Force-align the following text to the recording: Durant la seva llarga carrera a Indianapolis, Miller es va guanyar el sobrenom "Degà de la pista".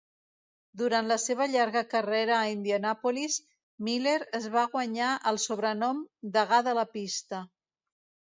Durant 0.81 1.09
la 1.09 1.17
seva 1.23 1.45
llarga 1.55 1.83
carrera 1.91 2.33
a 2.37 2.47
Indianapolis, 2.53 3.35
Miller 3.89 4.15
es 4.41 4.49
va 4.57 4.65
guanyar 4.77 5.11
el 5.33 5.39
sobrenom 5.45 6.01
"Degà 6.39 6.61
de 6.71 6.75
la 6.81 6.89
pista". 6.97 7.45